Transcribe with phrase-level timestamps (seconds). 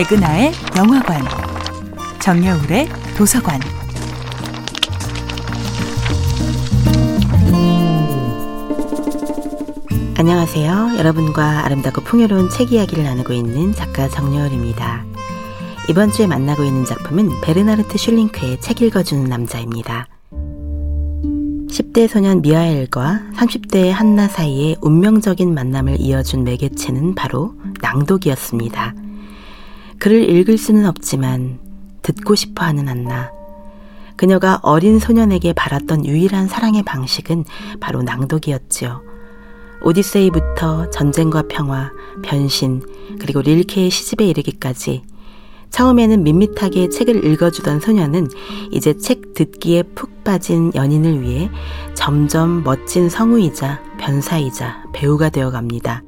[0.00, 1.20] 백은하의 영화관,
[2.20, 3.60] 정여울의 도서관.
[10.16, 10.92] 안녕하세요.
[10.96, 15.04] 여러분과 아름답고 풍요로운 책 이야기를 나누고 있는 작가 정여울입니다.
[15.90, 20.08] 이번 주에 만나고 있는 작품은 베르나르트 슐링크의 책 읽어주는 남자입니다.
[21.68, 28.94] 10대 소년 미하엘과 30대의 한나 사이의 운명적인 만남을 이어준 매개체는 바로 낭독이었습니다.
[30.00, 31.58] 글을 읽을 수는 없지만
[32.00, 33.30] 듣고 싶어 하는 한나.
[34.16, 37.44] 그녀가 어린 소년에게 바랐던 유일한 사랑의 방식은
[37.80, 39.02] 바로 낭독이었지요.
[39.82, 41.90] 오디세이부터 전쟁과 평화,
[42.22, 42.82] 변신,
[43.20, 45.02] 그리고 릴케의 시집에 이르기까지
[45.68, 48.28] 처음에는 밋밋하게 책을 읽어주던 소녀는
[48.70, 51.50] 이제 책 듣기에 푹 빠진 연인을 위해
[51.94, 56.02] 점점 멋진 성우이자 변사이자 배우가 되어 갑니다.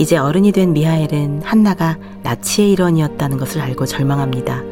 [0.00, 4.62] 이제 어른이 된 미하엘은 한나가 나치의 일원이었다는 것을 알고 절망합니다.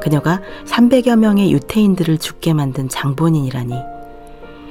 [0.00, 3.74] 그녀가 300여 명의 유태인들을 죽게 만든 장본인이라니.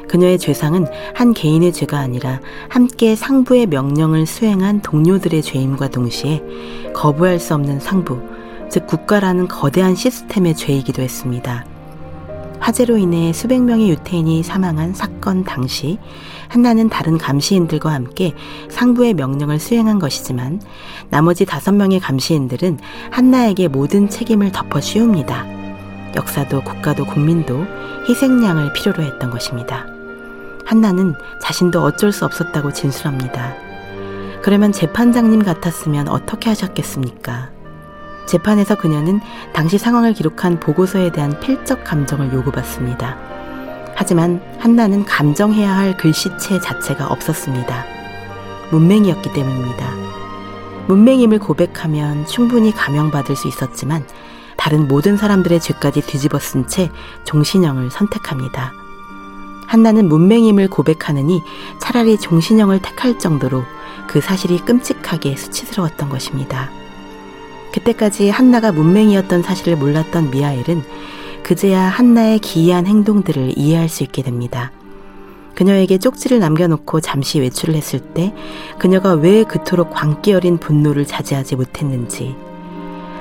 [0.07, 6.41] 그녀의 죄상은 한 개인의 죄가 아니라 함께 상부의 명령을 수행한 동료들의 죄임과 동시에
[6.95, 8.19] 거부할 수 없는 상부,
[8.71, 11.63] 즉 국가라는 거대한 시스템의 죄이기도 했습니다.
[12.59, 15.97] 화재로 인해 수백 명의 유태인이 사망한 사건 당시
[16.47, 18.33] 한나는 다른 감시인들과 함께
[18.69, 20.61] 상부의 명령을 수행한 것이지만
[21.09, 22.79] 나머지 다섯 명의 감시인들은
[23.11, 25.45] 한나에게 모든 책임을 덮어 씌웁니다.
[26.15, 27.65] 역사도 국가도 국민도
[28.07, 29.85] 희생양을 필요로 했던 것입니다.
[30.65, 33.55] 한나는 자신도 어쩔 수 없었다고 진술합니다.
[34.41, 37.54] 그러면 재판장님 같았으면 어떻게 하셨겠습니까?
[38.25, 39.21] 재판에서 그녀는
[39.53, 43.17] 당시 상황을 기록한 보고서에 대한 필적 감정을 요구받습니다.
[43.95, 47.85] 하지만 한나는 감정해야 할 글씨체 자체가 없었습니다.
[48.71, 49.93] 문맹이었기 때문입니다.
[50.87, 54.05] 문맹임을 고백하면 충분히 감형받을 수 있었지만
[54.57, 56.89] 다른 모든 사람들의 죄까지 뒤집어 쓴 채
[57.25, 58.73] 종신형을 선택합니다.
[59.67, 61.41] 한나는 문맹임을 고백하느니
[61.79, 63.63] 차라리 종신형을 택할 정도로
[64.07, 66.69] 그 사실이 끔찍하게 수치스러웠던 것입니다.
[67.75, 70.81] 그때까지 한나가 문맹이었던 사실을 몰랐던 미하엘은
[71.43, 74.71] 그제야 한나의 기이한 행동들을 이해할 수 있게 됩니다.
[75.55, 78.33] 그녀에게 쪽지를 남겨놓고 잠시 외출을 했을 때
[78.79, 82.35] 그녀가 왜 그토록 광기 어린 분노를 자제하지 못했는지,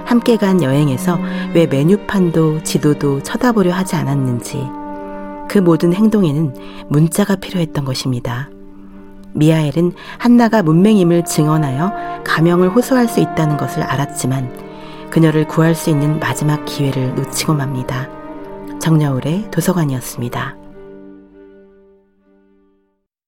[0.04, 1.18] 함께 간 여행에서
[1.54, 4.64] 왜 메뉴판도 지도도 쳐다보려 하지 않았는지,
[5.48, 8.50] 그 모든 행동에는 문자가 필요했던 것입니다.
[9.34, 16.64] 미하엘은 한나가 문맹임을 증언하여 가명을 호소할 수 있다는 것을 알았지만 그녀를 구할 수 있는 마지막
[16.64, 18.08] 기회를 놓치고 맙니다.
[18.80, 20.63] 정여울의 도서관이었습니다.